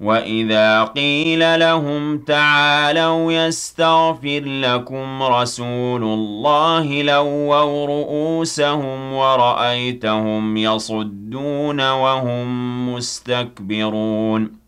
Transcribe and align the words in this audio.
وَإِذَا 0.00 0.84
قِيلَ 0.84 1.60
لَهُمْ 1.60 2.18
تَعَالَوْا 2.18 3.32
يَسْتَغْفِرْ 3.32 4.42
لَكُمْ 4.44 5.22
رَسُولُ 5.22 6.02
اللَّهِ 6.02 7.02
لَوَّوْا 7.02 7.86
رُءُوسَهُمْ 7.86 9.12
وَرَأَيْتَهُمْ 9.12 10.56
يَصُدُّونَ 10.56 11.80
وَهُمْ 11.90 12.94
مُسْتَكْبِرُونَ 12.94 14.67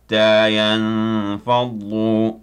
حَتَّىٰ 0.11 0.57
يَنفَضُّوا 0.57 2.31
ۗ. 2.31 2.33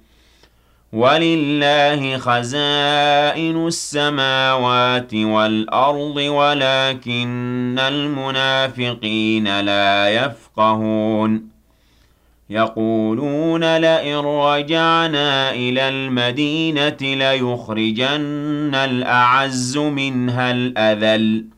وَلِلَّهِ 0.93 2.19
خَزَائِنُ 2.19 3.67
السَّمَاوَاتِ 3.67 5.15
وَالْأَرْضِ 5.15 6.17
وَلَٰكِنَّ 6.17 7.79
الْمُنَافِقِينَ 7.79 9.61
لَا 9.61 10.09
يَفْقَهُونَ. 10.09 11.49
يَقُولُونَ 12.51 13.77
لَئِن 13.77 14.17
رَّجَعْنَا 14.17 15.51
إِلَى 15.51 15.89
الْمَدِينَةِ 15.89 16.97
لَيُخْرِجَنَّ 17.01 18.75
الْأَعَزُّ 18.75 19.79
مِنْهَا 19.79 20.51
الْأَذَلَّ. 20.51 21.58